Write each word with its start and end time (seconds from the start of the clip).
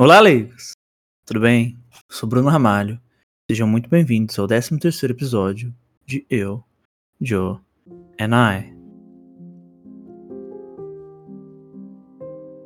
Olá, 0.00 0.18
leigos! 0.18 0.72
Tudo 1.26 1.40
bem? 1.40 1.78
Eu 1.92 2.16
sou 2.16 2.26
Bruno 2.26 2.48
Ramalho. 2.48 2.98
Sejam 3.50 3.68
muito 3.68 3.86
bem-vindos 3.90 4.38
ao 4.38 4.48
13º 4.48 5.10
episódio 5.10 5.74
de 6.06 6.24
Eu, 6.30 6.64
Joe 7.20 7.58
and 8.18 8.30
I. 8.34 8.74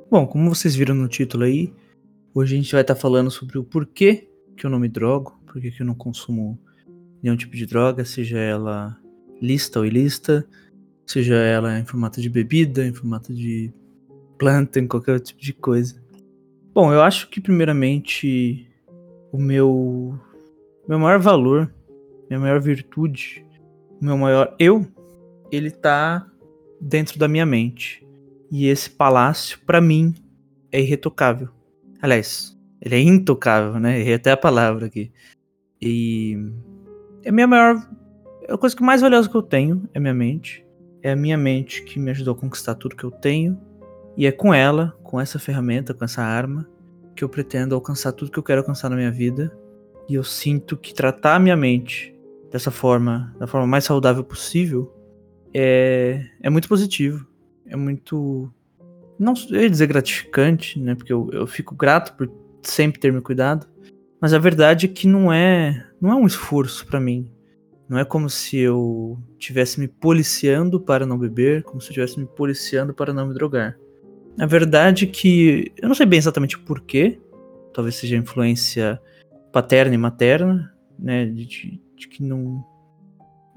Bom, 0.09 0.29
como 0.29 0.49
vocês 0.49 0.77
viram 0.77 0.95
no 0.95 1.09
título 1.09 1.43
aí, 1.43 1.75
hoje 2.33 2.55
a 2.55 2.57
gente 2.57 2.71
vai 2.71 2.83
estar 2.83 2.95
falando 2.95 3.33
sobre 3.33 3.59
o 3.59 3.65
porquê 3.65 4.31
que 4.57 4.65
eu 4.65 4.71
não 4.71 4.79
me 4.79 4.89
drogo, 4.89 5.37
porquê 5.45 5.73
que 5.73 5.83
eu 5.83 5.87
não 5.87 5.97
consumo 5.97 6.57
nenhum 7.21 7.37
tipo 7.37 7.57
de 7.57 7.67
droga, 7.67 8.05
seja 8.05 8.39
ela 8.39 8.97
lista 9.43 9.81
ou 9.81 9.85
ilícita, 9.85 10.47
seja 11.05 11.35
ela 11.35 11.81
em 11.81 11.85
formato 11.85 12.23
de 12.23 12.31
bebida, 12.31 12.87
em 12.87 12.95
formato 12.95 13.35
de 13.35 13.75
planta, 14.39 14.79
em 14.79 14.87
qualquer 14.87 15.19
tipo 15.19 15.41
de 15.41 15.53
coisa. 15.53 16.04
Bom, 16.75 16.93
eu 16.93 17.01
acho 17.01 17.29
que 17.29 17.41
primeiramente 17.41 18.69
o 19.31 19.39
meu 19.39 20.19
meu 20.89 20.99
maior 20.99 21.21
valor, 21.21 21.73
minha 22.29 22.41
maior 22.41 22.61
virtude, 22.61 23.47
o 24.03 24.05
meu 24.05 24.19
maior 24.19 24.57
eu, 24.59 24.85
ele 25.53 25.71
tá 25.71 26.27
dentro 26.81 27.17
da 27.17 27.29
minha 27.29 27.47
mente. 27.47 28.05
E 28.51 28.67
esse 28.67 28.91
palácio 28.91 29.61
para 29.65 29.81
mim 29.81 30.17
é 30.73 30.81
irretocável. 30.81 31.49
Aliás, 32.03 32.59
ele 32.83 32.97
é 32.97 33.01
intocável, 33.01 33.79
né? 33.79 34.01
Errei 34.01 34.15
até 34.15 34.33
a 34.33 34.37
palavra 34.37 34.87
aqui. 34.87 35.13
E 35.81 36.37
é 37.23 37.29
a 37.29 37.33
minha 37.33 37.47
maior 37.47 37.89
a 38.49 38.59
coisa 38.59 38.75
que 38.75 38.83
mais 38.83 39.01
valiosa 39.01 39.29
que 39.29 39.37
eu 39.37 39.43
tenho 39.43 39.89
é 39.95 40.01
minha 40.01 40.13
mente. 40.13 40.67
É 41.05 41.13
a 41.13 41.17
minha 41.17 41.39
mente 41.39 41.85
que 41.85 42.01
me 42.01 42.11
ajudou 42.11 42.35
a 42.35 42.37
conquistar 42.37 42.75
tudo 42.75 42.97
que 42.97 43.05
eu 43.05 43.13
tenho. 43.13 43.57
E 44.17 44.27
é 44.27 44.33
com 44.33 44.55
ela, 44.55 44.97
com 45.03 45.21
essa 45.21 45.39
ferramenta, 45.39 45.93
com 45.93 46.05
essa 46.05 46.23
arma, 46.23 46.69
que 47.15 47.25
eu 47.25 47.29
pretendo 47.29 47.75
alcançar 47.75 48.13
tudo 48.13 48.31
que 48.31 48.39
eu 48.39 48.43
quero 48.43 48.61
alcançar 48.61 48.89
na 48.89 48.97
minha 48.97 49.11
vida. 49.11 49.57
E 50.09 50.15
eu 50.15 50.23
sinto 50.23 50.77
que 50.77 50.93
tratar 50.93 51.37
a 51.37 51.39
minha 51.39 51.57
mente 51.57 52.15
dessa 52.51 52.71
forma, 52.71 53.35
da 53.39 53.47
forma 53.47 53.67
mais 53.67 53.85
saudável 53.85 54.23
possível, 54.23 54.93
é, 55.53 56.25
é 56.41 56.51
muito 56.51 56.69
positivo. 56.69 57.27
É 57.67 57.77
muito. 57.77 58.53
Não 59.19 59.33
ia 59.51 59.71
dizer 59.71 59.87
gratificante, 59.87 60.79
né? 60.79 60.95
Porque 60.95 61.13
eu, 61.13 61.31
eu 61.33 61.47
fico 61.47 61.75
grato 61.75 62.17
por 62.17 62.31
sempre 62.63 63.01
ter 63.01 63.13
me 63.13 63.21
cuidado. 63.21 63.67
Mas 64.21 64.33
a 64.33 64.39
verdade 64.39 64.87
é 64.87 64.89
que 64.89 65.07
não 65.07 65.33
é, 65.33 65.87
não 66.01 66.11
é 66.11 66.15
um 66.15 66.27
esforço 66.27 66.87
para 66.87 67.01
mim. 67.01 67.31
Não 67.89 67.99
é 67.99 68.05
como 68.05 68.29
se 68.31 68.59
eu 68.59 69.19
estivesse 69.39 69.79
me 69.79 69.87
policiando 69.87 70.81
para 70.81 71.05
não 71.05 71.19
beber, 71.19 71.63
como 71.63 71.81
se 71.81 71.89
eu 71.89 71.91
estivesse 71.91 72.19
me 72.19 72.27
policiando 72.27 72.95
para 72.95 73.13
não 73.13 73.29
me 73.29 73.35
drogar. 73.35 73.79
Na 74.37 74.47
verdade 74.47 75.07
que 75.07 75.73
eu 75.81 75.89
não 75.89 75.95
sei 75.95 76.07
bem 76.07 76.19
exatamente 76.19 76.57
o 76.57 76.61
porquê, 76.61 77.21
talvez 77.73 77.95
seja 77.97 78.17
influência 78.17 79.01
paterna 79.53 79.95
e 79.95 79.99
materna, 79.99 80.75
né, 80.99 81.27
de, 81.27 81.81
de 81.97 82.09
que 82.09 82.23
não 82.23 82.65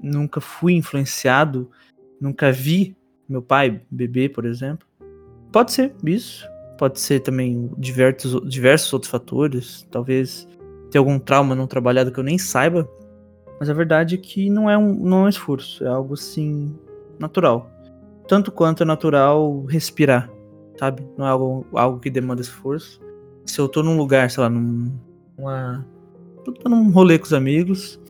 nunca 0.00 0.40
fui 0.40 0.74
influenciado, 0.74 1.70
nunca 2.20 2.52
vi 2.52 2.96
meu 3.28 3.42
pai 3.42 3.82
beber, 3.90 4.30
por 4.30 4.44
exemplo. 4.44 4.86
Pode 5.52 5.72
ser 5.72 5.92
isso, 6.04 6.46
pode 6.78 7.00
ser 7.00 7.20
também 7.20 7.70
diversos, 7.76 8.48
diversos 8.48 8.92
outros 8.92 9.10
fatores, 9.10 9.86
talvez 9.90 10.46
ter 10.90 10.98
algum 10.98 11.18
trauma 11.18 11.54
não 11.54 11.66
trabalhado 11.66 12.12
que 12.12 12.18
eu 12.18 12.24
nem 12.24 12.38
saiba, 12.38 12.88
mas 13.58 13.68
a 13.68 13.74
verdade 13.74 14.14
é 14.14 14.18
que 14.18 14.48
não 14.48 14.70
é 14.70 14.78
um, 14.78 14.94
não 14.94 15.22
é 15.22 15.24
um 15.24 15.28
esforço, 15.28 15.84
é 15.84 15.88
algo 15.88 16.14
assim 16.14 16.74
natural. 17.18 17.70
Tanto 18.28 18.52
quanto 18.52 18.82
é 18.82 18.86
natural 18.86 19.64
respirar, 19.64 20.30
sabe? 20.78 21.06
Não 21.16 21.26
é 21.26 21.30
algo, 21.30 21.66
algo 21.72 21.98
que 21.98 22.10
demanda 22.10 22.40
esforço. 22.40 23.00
Se 23.44 23.58
eu 23.58 23.68
tô 23.68 23.82
num 23.82 23.96
lugar, 23.96 24.30
sei 24.30 24.42
lá, 24.42 24.48
num. 24.48 24.92
Uma, 25.36 25.86
tô 26.44 26.68
num 26.68 26.90
rolê 26.90 27.18
com 27.18 27.26
os 27.26 27.32
amigos 27.32 28.00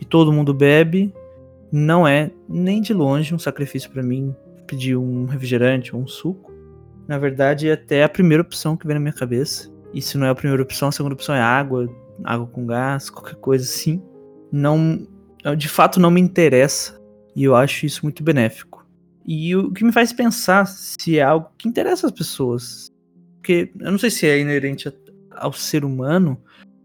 e 0.00 0.04
todo 0.04 0.32
mundo 0.32 0.52
bebe, 0.52 1.12
não 1.72 2.06
é 2.06 2.30
nem 2.48 2.80
de 2.80 2.92
longe 2.92 3.34
um 3.34 3.38
sacrifício 3.38 3.90
para 3.90 4.02
mim 4.02 4.34
pedir 4.66 4.96
um 4.96 5.24
refrigerante 5.26 5.94
ou 5.94 6.02
um 6.02 6.06
suco. 6.06 6.52
Na 7.06 7.18
verdade, 7.18 7.68
é 7.68 7.72
até 7.72 8.04
a 8.04 8.08
primeira 8.08 8.42
opção 8.42 8.76
que 8.76 8.86
vem 8.86 8.94
na 8.94 9.00
minha 9.00 9.12
cabeça. 9.12 9.70
E 9.92 10.00
se 10.00 10.16
não 10.18 10.26
é 10.26 10.30
a 10.30 10.34
primeira 10.34 10.62
opção, 10.62 10.88
a 10.88 10.92
segunda 10.92 11.14
opção 11.14 11.34
é 11.34 11.40
água, 11.40 11.88
água 12.22 12.46
com 12.46 12.66
gás, 12.66 13.10
qualquer 13.10 13.36
coisa 13.36 13.64
assim 13.64 14.02
não 14.54 15.06
de 15.58 15.68
fato 15.68 16.00
não 16.00 16.10
me 16.10 16.20
interessa 16.20 16.98
e 17.36 17.44
eu 17.44 17.54
acho 17.56 17.84
isso 17.84 18.00
muito 18.04 18.22
benéfico. 18.22 18.73
E 19.26 19.56
o 19.56 19.72
que 19.72 19.84
me 19.84 19.92
faz 19.92 20.12
pensar 20.12 20.66
se 20.66 21.18
é 21.18 21.22
algo 21.22 21.50
que 21.56 21.68
interessa 21.68 22.06
as 22.06 22.12
pessoas. 22.12 22.92
Porque 23.36 23.72
eu 23.80 23.90
não 23.90 23.98
sei 23.98 24.10
se 24.10 24.26
é 24.26 24.38
inerente 24.38 24.92
ao 25.30 25.52
ser 25.52 25.84
humano, 25.84 26.40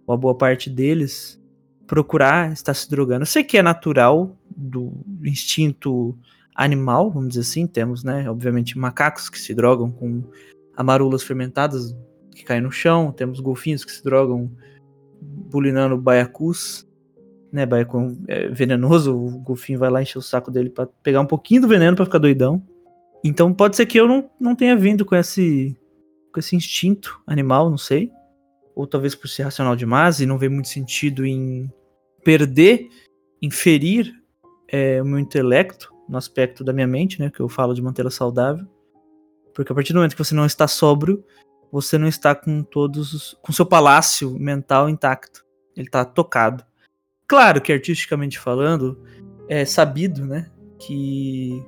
ou 0.08 0.14
a 0.14 0.18
boa 0.18 0.36
parte 0.36 0.70
deles, 0.70 1.40
procurar 1.86 2.52
estar 2.52 2.74
se 2.74 2.90
drogando. 2.90 3.24
Eu 3.24 3.28
sei 3.28 3.44
que 3.44 3.58
é 3.58 3.62
natural 3.62 4.38
do 4.56 4.94
instinto 5.24 6.18
animal, 6.56 7.12
vamos 7.12 7.30
dizer 7.30 7.42
assim. 7.42 7.68
Temos, 7.68 8.04
né, 8.04 8.30
obviamente, 8.30 8.78
macacos 8.78 9.30
que 9.30 9.40
se 9.40 9.54
drogam 9.54 9.92
com 9.92 10.24
amarulas 10.76 11.24
fermentadas 11.24 11.96
que 12.34 12.44
caem 12.44 12.62
no 12.62 12.72
chão. 12.72 13.12
Temos 13.12 13.40
golfinhos 13.40 13.84
que 13.84 13.92
se 13.92 14.04
drogam 14.04 14.52
bulinando 15.22 15.98
baiacus 15.98 16.89
né, 17.52 17.66
Baiacon 17.66 18.18
é 18.28 18.48
venenoso, 18.50 19.16
o 19.16 19.40
golfinho 19.40 19.80
vai 19.80 19.90
lá 19.90 20.02
encher 20.02 20.18
o 20.18 20.22
saco 20.22 20.52
dele 20.52 20.70
para 20.70 20.88
pegar 21.04 21.22
um 21.22 21.26
pouquinho 21.26 21.62
do 21.62 21.68
veneno 21.68 21.96
para 21.96 22.06
ficar 22.06 22.20
doidão. 22.20 22.62
Então 23.24 23.54
pode 23.54 23.76
ser 23.76 23.86
que 23.86 24.00
eu 24.00 24.08
não, 24.08 24.30
não 24.40 24.56
tenha 24.56 24.76
vindo 24.76 25.06
com 25.06 25.16
esse 25.16 25.78
com 26.32 26.40
esse 26.40 26.56
instinto 26.56 27.22
animal, 27.26 27.70
não 27.70 27.78
sei. 27.78 28.12
Ou 28.76 28.86
talvez 28.86 29.16
por 29.16 29.28
ser 29.28 29.44
racional 29.44 29.76
demais 29.76 30.20
e 30.20 30.26
não 30.26 30.38
ver 30.38 30.50
muito 30.50 30.70
sentido 30.70 31.26
em 31.26 31.72
perder, 32.24 32.88
inferir 33.42 34.14
é, 34.68 35.02
o 35.02 35.06
meu 35.06 35.20
intelecto 35.20 35.92
no 36.08 36.18
aspecto 36.18 36.64
da 36.64 36.72
minha 36.72 36.88
mente, 36.88 37.20
né, 37.20 37.30
que 37.30 37.40
eu 37.40 37.50
falo 37.50 37.74
de 37.74 37.82
mantê-la 37.82 38.12
saudável. 38.12 38.66
Porque 39.54 39.72
a 39.72 39.76
partir 39.76 39.94
do 39.94 39.98
momento 39.98 40.16
que 40.16 40.24
você 40.24 40.36
não 40.36 40.46
está 40.46 40.68
sóbrio, 40.68 41.24
você 41.72 41.98
não 41.98 42.08
está 42.08 42.34
com 42.34 42.64
todos 42.64 43.38
com 43.42 43.52
seu 43.52 43.66
palácio 43.66 44.32
mental 44.40 44.90
intacto. 44.90 45.46
Ele 45.76 45.88
está 45.88 46.04
tocado. 46.06 46.64
Claro 47.30 47.62
que 47.62 47.72
artisticamente 47.72 48.40
falando, 48.40 48.98
é 49.48 49.64
sabido, 49.64 50.26
né, 50.26 50.50
que 50.80 51.64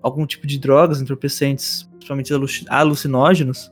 algum 0.00 0.24
tipo 0.24 0.46
de 0.46 0.58
drogas 0.58 1.02
entorpecentes, 1.02 1.82
principalmente 1.92 2.32
alucinógenos, 2.66 3.70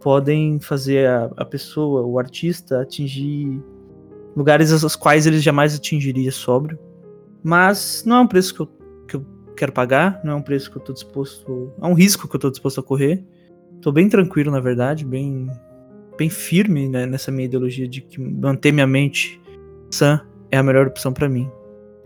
podem 0.00 0.58
fazer 0.58 1.06
a, 1.06 1.30
a 1.36 1.44
pessoa, 1.44 2.02
o 2.02 2.18
artista, 2.18 2.82
atingir 2.82 3.62
lugares 4.34 4.72
aos 4.82 4.96
quais 4.96 5.28
ele 5.28 5.38
jamais 5.38 5.76
atingiria 5.76 6.32
sóbrio. 6.32 6.76
Mas 7.40 8.02
não 8.04 8.16
é 8.16 8.20
um 8.22 8.26
preço 8.26 8.52
que 8.52 8.60
eu, 8.60 8.66
que 9.06 9.14
eu 9.14 9.26
quero 9.56 9.70
pagar, 9.70 10.20
não 10.24 10.32
é 10.32 10.34
um 10.34 10.42
preço 10.42 10.72
que 10.72 10.76
eu 10.76 10.82
tô 10.82 10.92
disposto. 10.92 11.72
É 11.80 11.86
um 11.86 11.94
risco 11.94 12.28
que 12.28 12.34
eu 12.34 12.40
tô 12.40 12.50
disposto 12.50 12.80
a 12.80 12.82
correr. 12.82 13.24
Tô 13.80 13.92
bem 13.92 14.08
tranquilo, 14.08 14.50
na 14.50 14.60
verdade, 14.60 15.04
bem, 15.04 15.48
bem 16.18 16.28
firme 16.28 16.88
né, 16.88 17.06
nessa 17.06 17.30
minha 17.30 17.44
ideologia 17.44 17.86
de 17.86 18.00
que 18.00 18.20
manter 18.20 18.72
minha 18.72 18.88
mente 18.88 19.40
sã 19.88 20.26
é 20.50 20.56
a 20.56 20.62
melhor 20.62 20.86
opção 20.86 21.12
para 21.12 21.28
mim. 21.28 21.50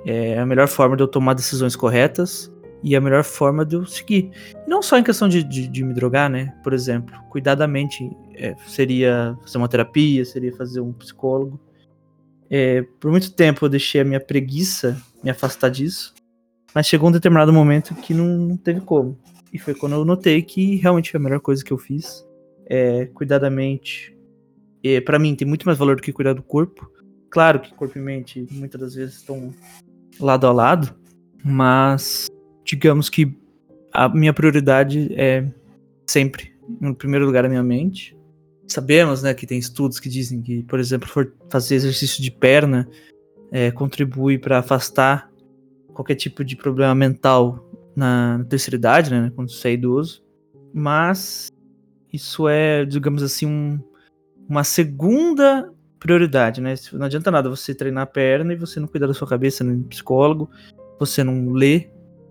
É 0.05 0.39
a 0.39 0.47
melhor 0.47 0.69
forma 0.69 0.97
de 0.97 1.03
eu 1.03 1.09
tomar 1.09 1.35
decisões 1.35 1.75
corretas 1.75 2.53
e 2.83 2.95
a 2.95 3.01
melhor 3.01 3.25
forma 3.25 3.65
de 3.65 3.77
eu 3.77 3.87
seguir. 3.87 4.31
Não 4.69 4.83
só 4.83 4.99
em 4.99 5.03
questão 5.03 5.27
de, 5.27 5.43
de, 5.43 5.67
de 5.67 5.83
me 5.83 5.95
drogar, 5.95 6.29
né? 6.29 6.55
Por 6.63 6.75
exemplo, 6.75 7.15
cuidar 7.31 7.55
da 7.55 7.67
mente 7.67 8.11
é, 8.35 8.55
seria 8.67 9.37
fazer 9.41 9.57
uma 9.57 9.69
terapia, 9.69 10.25
seria 10.25 10.55
fazer 10.55 10.81
um 10.81 10.93
psicólogo. 10.93 11.59
É, 12.51 12.83
por 13.01 13.11
muito 13.11 13.33
tempo 13.33 13.65
eu 13.65 13.71
deixei 13.71 14.03
a 14.03 14.05
minha 14.05 14.21
preguiça 14.21 15.01
me 15.23 15.31
afastar 15.31 15.71
disso, 15.71 16.13
mas 16.75 16.87
chegou 16.87 17.09
um 17.09 17.13
determinado 17.13 17.51
momento 17.53 17.95
que 17.95 18.13
não, 18.13 18.27
não 18.27 18.57
teve 18.59 18.83
como. 18.83 19.19
E 19.51 19.59
foi 19.59 19.75
quando 19.75 19.95
eu 19.95 20.05
notei 20.05 20.43
que 20.43 20.77
realmente 20.77 21.17
a 21.17 21.21
melhor 21.21 21.41
coisa 21.41 21.65
que 21.65 21.73
eu 21.73 21.79
fiz 21.79 22.27
é 22.67 23.07
cuidar 23.07 23.39
da 23.39 23.49
mente. 23.49 24.15
para 25.07 25.19
mim 25.19 25.35
tem 25.35 25.49
muito 25.49 25.65
mais 25.65 25.79
valor 25.79 25.97
do 25.97 26.03
que 26.03 26.13
cuidar 26.13 26.35
do 26.35 26.43
corpo. 26.43 26.91
Claro 27.35 27.59
que 27.59 27.75
corpo 27.75 27.99
e 27.99 28.01
mente 28.01 28.47
muitas 28.53 28.81
das 28.81 28.95
vezes 28.95 29.17
estão 29.17 29.53
lado 30.21 30.47
a 30.47 30.53
lado, 30.53 30.95
mas 31.45 32.29
digamos 32.65 33.11
que 33.11 33.37
a 33.93 34.09
minha 34.09 34.33
prioridade 34.33 35.13
é 35.17 35.45
sempre 36.09 36.55
no 36.81 36.95
primeiro 36.95 37.27
lugar 37.27 37.45
a 37.45 37.49
minha 37.49 37.63
mente. 37.65 38.17
Sabemos, 38.69 39.25
né, 39.25 39.35
que 39.35 39.49
tem 39.49 39.59
estudos 39.59 39.99
que 39.99 40.09
dizem 40.09 40.41
que, 40.43 40.63
por 40.63 40.79
exemplo, 40.79 41.09
fazer 41.51 41.75
exercício 41.75 42.23
de 42.23 42.31
perna 42.31 42.89
é, 43.51 43.73
contribui 43.73 44.39
para 44.39 44.61
afastar 44.61 45.29
qualquer 45.93 46.15
tipo 46.15 46.45
de 46.45 46.55
problema 46.55 46.95
mental 46.95 47.69
na, 47.97 48.39
na 48.39 48.45
terceira 48.45 48.77
idade, 48.77 49.11
né, 49.11 49.33
quando 49.35 49.51
você 49.51 49.71
é 49.71 49.73
idoso. 49.73 50.23
Mas 50.73 51.49
isso 52.13 52.49
é, 52.49 52.85
digamos 52.85 53.25
assim, 53.25 53.45
um, 53.45 53.81
uma 54.49 54.63
segunda 54.63 55.69
prioridade, 56.05 56.61
né? 56.61 56.75
Não 56.93 57.07
adianta 57.07 57.31
nada 57.31 57.49
você 57.49 57.75
treinar 57.75 58.03
a 58.03 58.07
perna 58.07 58.53
e 58.53 58.57
você 58.57 58.79
não 58.79 58.87
cuidar 58.87 59.07
da 59.07 59.15
sua 59.15 59.27
cabeça, 59.27 59.65
no 59.65 59.83
psicólogo, 59.85 60.51
você 61.01 61.25
não 61.25 61.51
lê. 61.51 61.89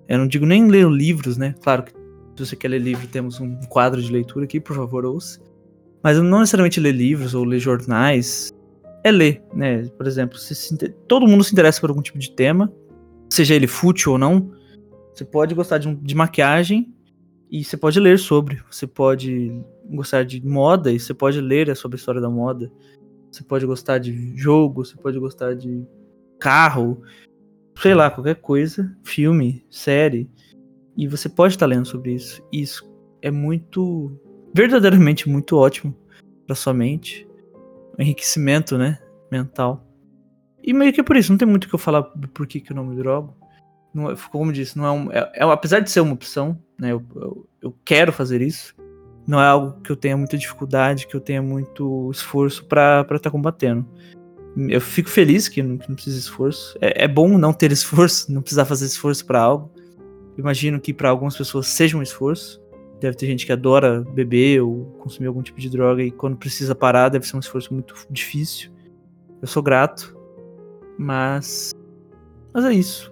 Eu 0.08 0.20
não 0.20 0.28
digo 0.28 0.46
nem 0.46 0.68
ler 0.68 0.88
livros, 0.88 1.38
né? 1.38 1.56
Claro 1.60 1.82
que 1.82 1.92
se 1.92 2.46
você 2.46 2.56
quer 2.56 2.68
ler 2.68 2.80
livro, 2.80 3.08
temos 3.08 3.40
um 3.40 3.60
quadro 3.62 4.00
de 4.00 4.12
leitura 4.12 4.46
aqui, 4.46 4.60
por 4.60 4.76
favor, 4.76 5.04
ouça. 5.06 5.42
Mas 6.04 6.20
não 6.20 6.40
necessariamente 6.40 6.80
ler 6.80 6.92
livros 6.92 7.34
ou 7.34 7.44
ler 7.44 7.58
jornais 7.58 8.52
é 9.04 9.12
ler, 9.12 9.42
né? 9.52 9.88
Por 9.98 10.06
exemplo, 10.06 10.38
se 10.38 10.78
todo 11.08 11.28
mundo 11.28 11.44
se 11.44 11.52
interessa 11.52 11.82
por 11.82 11.90
algum 11.90 12.02
tipo 12.02 12.20
de 12.20 12.30
tema, 12.32 12.72
seja 13.28 13.56
ele 13.56 13.66
fútil 13.66 14.12
ou 14.12 14.18
não. 14.20 14.52
Você 15.16 15.26
pode 15.26 15.56
gostar 15.56 15.80
de, 15.80 15.96
de 15.96 16.14
maquiagem 16.14 16.94
e 17.50 17.64
você 17.64 17.76
pode 17.76 18.00
ler 18.00 18.20
sobre. 18.20 18.62
Você 18.70 18.86
pode 18.86 19.52
gostar 19.90 20.24
de 20.26 20.46
moda 20.46 20.92
e 20.92 21.00
você 21.00 21.14
pode 21.14 21.42
ler 21.42 21.76
sobre 21.76 21.96
a 21.96 22.00
história 22.00 22.22
da 22.22 22.30
moda. 22.30 22.72
Você 23.34 23.44
pode 23.44 23.66
gostar 23.66 23.98
de 23.98 24.38
jogo, 24.38 24.86
você 24.86 24.96
pode 24.96 25.18
gostar 25.18 25.56
de 25.56 25.84
carro, 26.40 27.02
sei 27.82 27.96
lá, 27.96 28.12
qualquer 28.12 28.36
coisa, 28.36 28.96
filme, 29.04 29.66
série. 29.72 30.30
E 30.96 31.08
você 31.08 31.28
pode 31.28 31.56
estar 31.56 31.66
lendo 31.66 31.88
sobre 31.88 32.14
isso. 32.14 32.44
Isso 32.52 32.88
é 33.24 33.32
muito, 33.32 34.16
verdadeiramente 34.54 35.28
muito 35.28 35.58
ótimo 35.58 35.96
para 36.46 36.56
sua 36.56 36.76
mente. 36.76 37.28
Um 37.98 38.04
enriquecimento, 38.04 38.78
né, 38.78 39.00
mental. 39.32 39.84
E 40.62 40.72
meio 40.72 40.94
que 40.94 41.02
é 41.02 41.04
por 41.04 41.18
isso, 41.18 41.32
não 41.32 41.38
tem 41.38 41.48
muito 41.48 41.66
o 41.66 41.70
que 41.70 41.74
eu 41.74 41.80
falar 41.80 42.04
por 42.04 42.46
que, 42.46 42.60
que 42.60 42.72
eu 42.72 42.76
não 42.76 42.86
me 42.86 42.96
drogo. 42.96 43.36
Não, 43.92 44.12
é, 44.12 44.16
como 44.32 44.52
eu 44.52 44.54
disse, 44.54 44.78
não 44.78 44.86
é, 44.86 44.92
um, 44.92 45.12
é, 45.12 45.32
é, 45.34 45.44
apesar 45.44 45.80
de 45.80 45.90
ser 45.90 46.02
uma 46.02 46.14
opção, 46.14 46.62
né, 46.80 46.92
eu, 46.92 47.04
eu, 47.16 47.50
eu 47.64 47.76
quero 47.84 48.14
fazer 48.14 48.44
isso. 48.44 48.76
Não 49.26 49.40
é 49.40 49.46
algo 49.46 49.80
que 49.82 49.92
eu 49.92 49.96
tenha 49.96 50.18
muita 50.18 50.38
dificuldade, 50.38 51.08
que 51.08 51.16
eu 51.16 51.22
tenha 51.22 51.42
muito 51.42 52.10
esforço 52.12 52.66
para 52.66 53.02
estar 53.02 53.20
tá 53.20 53.32
combatendo. 53.32 53.86
Eu 54.56 54.82
fico 54.82 55.10
feliz 55.10 55.48
que 55.48 55.64
não, 55.64 55.78
que 55.78 55.88
não 55.90 55.96
precisa 55.96 56.18
de 56.18 56.24
esforço. 56.24 56.78
É, 56.80 57.06
é, 57.06 57.08
bom 57.08 57.38
não 57.38 57.54
ter 57.54 57.72
esforço, 57.72 58.32
não 58.32 58.42
precisar 58.42 58.66
fazer 58.66 58.86
esforço 58.86 59.26
para 59.26 59.42
algo. 59.42 59.72
Imagino 60.38 60.80
que 60.80 60.94
para 60.94 61.10
algumas 61.10 61.36
pessoas 61.36 61.68
seja 61.68 61.98
um 61.98 62.02
esforço. 62.02 62.62
Deve 63.00 63.18
ter 63.18 63.26
gente 63.26 63.46
que 63.46 63.52
adora 63.52 64.02
beber 64.02 64.62
ou 64.62 64.86
consumir 65.00 65.28
algum 65.28 65.42
tipo 65.42 65.60
de 65.60 65.70
droga 65.70 66.04
e 66.04 66.12
quando 66.12 66.38
precisa 66.38 66.76
parar 66.76 67.10
deve 67.10 67.28
ser 67.28 67.36
um 67.36 67.40
esforço 67.40 67.74
muito 67.74 67.96
difícil. 68.10 68.72
Eu 69.42 69.48
sou 69.48 69.64
grato, 69.64 70.16
mas 70.98 71.72
mas 72.54 72.66
é 72.66 72.74
isso. 72.74 73.12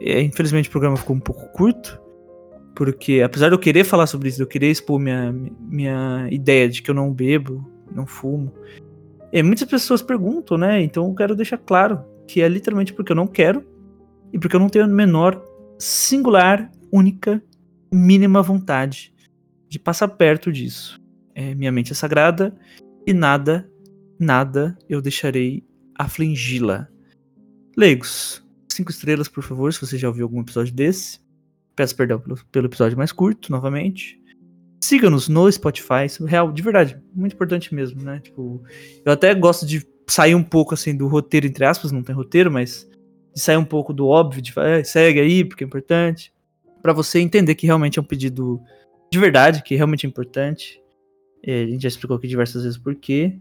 É, 0.00 0.20
infelizmente 0.20 0.68
o 0.68 0.72
programa 0.72 0.96
ficou 0.96 1.16
um 1.16 1.20
pouco 1.20 1.48
curto, 1.52 2.00
porque 2.74 3.20
apesar 3.20 3.48
de 3.48 3.54
eu 3.54 3.58
querer 3.58 3.84
falar 3.84 4.06
sobre 4.06 4.28
isso, 4.28 4.42
eu 4.42 4.46
querer 4.46 4.70
expor 4.70 4.98
minha, 4.98 5.32
minha 5.60 6.28
ideia 6.30 6.68
de 6.68 6.82
que 6.82 6.90
eu 6.90 6.94
não 6.94 7.12
bebo, 7.12 7.70
não 7.94 8.06
fumo, 8.06 8.52
é, 9.32 9.42
muitas 9.42 9.68
pessoas 9.68 10.02
perguntam, 10.02 10.58
né? 10.58 10.82
Então 10.82 11.08
eu 11.08 11.14
quero 11.14 11.34
deixar 11.34 11.58
claro 11.58 12.04
que 12.26 12.42
é 12.42 12.48
literalmente 12.48 12.92
porque 12.92 13.12
eu 13.12 13.16
não 13.16 13.26
quero 13.26 13.64
e 14.32 14.38
porque 14.38 14.56
eu 14.56 14.60
não 14.60 14.68
tenho 14.68 14.84
a 14.84 14.88
menor 14.88 15.42
singular, 15.78 16.70
única, 16.92 17.42
mínima 17.92 18.42
vontade 18.42 19.12
de 19.68 19.78
passar 19.78 20.08
perto 20.08 20.52
disso. 20.52 21.00
É, 21.34 21.54
minha 21.54 21.72
mente 21.72 21.92
é 21.92 21.94
sagrada 21.94 22.54
e 23.06 23.12
nada, 23.12 23.70
nada 24.18 24.76
eu 24.88 25.00
deixarei 25.00 25.64
afligi-la. 25.94 26.88
Leigos, 27.76 28.46
cinco 28.68 28.90
estrelas, 28.90 29.28
por 29.28 29.42
favor, 29.42 29.72
se 29.72 29.80
você 29.80 29.96
já 29.96 30.08
ouviu 30.08 30.26
algum 30.26 30.42
episódio 30.42 30.74
desse. 30.74 31.21
Peço 31.74 31.96
perdão 31.96 32.20
pelo, 32.20 32.36
pelo 32.46 32.66
episódio 32.66 32.98
mais 32.98 33.12
curto, 33.12 33.50
novamente. 33.50 34.20
Siga-nos 34.82 35.28
no 35.28 35.50
Spotify, 35.50 36.06
real, 36.26 36.52
de 36.52 36.62
verdade, 36.62 37.00
muito 37.14 37.34
importante 37.34 37.74
mesmo, 37.74 38.02
né? 38.02 38.20
Tipo, 38.20 38.62
eu 39.04 39.12
até 39.12 39.34
gosto 39.34 39.64
de 39.64 39.86
sair 40.08 40.34
um 40.34 40.42
pouco 40.42 40.74
assim 40.74 40.96
do 40.96 41.06
roteiro, 41.06 41.46
entre 41.46 41.64
aspas, 41.64 41.92
não 41.92 42.02
tem 42.02 42.14
roteiro, 42.14 42.50
mas 42.50 42.88
de 43.34 43.40
sair 43.40 43.56
um 43.56 43.64
pouco 43.64 43.92
do 43.92 44.06
óbvio, 44.08 44.42
de 44.42 44.52
é, 44.58 44.82
segue 44.84 45.20
aí, 45.20 45.44
porque 45.44 45.64
é 45.64 45.66
importante, 45.66 46.32
para 46.82 46.92
você 46.92 47.20
entender 47.20 47.54
que 47.54 47.66
realmente 47.66 47.98
é 47.98 48.02
um 48.02 48.04
pedido 48.04 48.60
de 49.10 49.18
verdade, 49.18 49.62
que 49.62 49.76
realmente 49.76 50.06
é 50.06 50.08
importante. 50.08 50.82
É, 51.44 51.62
a 51.62 51.66
gente 51.66 51.82
já 51.82 51.88
explicou 51.88 52.16
aqui 52.16 52.26
diversas 52.26 52.64
vezes 52.64 52.78
por 52.78 52.94
quê. 52.94 53.38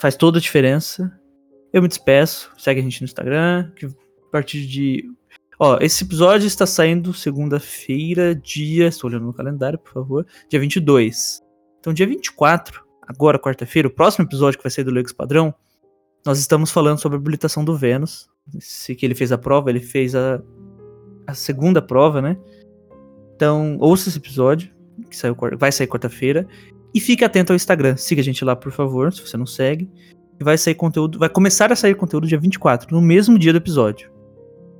Faz 0.00 0.16
toda 0.16 0.38
a 0.38 0.40
diferença. 0.40 1.12
Eu 1.72 1.82
me 1.82 1.88
despeço, 1.88 2.50
segue 2.56 2.80
a 2.80 2.82
gente 2.82 3.02
no 3.02 3.04
Instagram, 3.04 3.70
que 3.76 3.86
a 3.86 3.90
partir 4.32 4.66
de. 4.66 5.10
Ó, 5.58 5.78
esse 5.80 6.04
episódio 6.04 6.46
está 6.46 6.66
saindo 6.66 7.14
segunda-feira, 7.14 8.34
dia. 8.34 8.88
Estou 8.88 9.08
olhando 9.08 9.26
no 9.26 9.32
calendário, 9.32 9.78
por 9.78 9.92
favor. 9.92 10.26
Dia 10.48 10.60
22. 10.60 11.42
Então, 11.80 11.92
dia 11.92 12.06
24, 12.06 12.82
agora, 13.06 13.38
quarta-feira, 13.38 13.88
o 13.88 13.90
próximo 13.90 14.24
episódio 14.26 14.58
que 14.58 14.64
vai 14.64 14.70
sair 14.70 14.84
do 14.84 14.90
Legos 14.90 15.12
Padrão, 15.12 15.54
nós 16.24 16.38
estamos 16.38 16.70
falando 16.70 16.98
sobre 16.98 17.16
a 17.16 17.20
habilitação 17.20 17.64
do 17.64 17.76
Vênus 17.76 18.28
se 18.60 18.94
que 18.94 19.04
ele 19.04 19.14
fez 19.14 19.32
a 19.32 19.38
prova, 19.38 19.70
ele 19.70 19.80
fez 19.80 20.14
a, 20.14 20.40
a 21.26 21.34
segunda 21.34 21.82
prova, 21.82 22.22
né? 22.22 22.36
Então, 23.34 23.76
ouça 23.80 24.08
esse 24.08 24.18
episódio, 24.18 24.70
que 25.10 25.16
saiu, 25.16 25.36
vai 25.58 25.70
sair 25.70 25.86
quarta-feira. 25.86 26.46
E 26.94 27.00
fique 27.00 27.24
atento 27.24 27.52
ao 27.52 27.56
Instagram. 27.56 27.96
Siga 27.96 28.20
a 28.20 28.24
gente 28.24 28.44
lá, 28.44 28.56
por 28.56 28.72
favor, 28.72 29.12
se 29.12 29.20
você 29.20 29.36
não 29.36 29.44
segue. 29.44 29.90
Vai 30.40 30.56
sair 30.56 30.74
conteúdo. 30.74 31.18
Vai 31.18 31.28
começar 31.28 31.70
a 31.70 31.76
sair 31.76 31.94
conteúdo 31.94 32.26
dia 32.26 32.38
24, 32.38 32.94
no 32.94 33.02
mesmo 33.02 33.38
dia 33.38 33.52
do 33.52 33.58
episódio. 33.58 34.10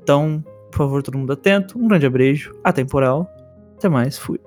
Então, 0.02 0.42
por 0.76 0.84
favor, 0.84 1.02
todo 1.02 1.16
mundo 1.16 1.32
atento. 1.32 1.78
Um 1.78 1.88
grande 1.88 2.04
abraço. 2.04 2.52
Atemporal. 2.62 3.26
Até 3.78 3.88
mais. 3.88 4.18
Fui. 4.18 4.38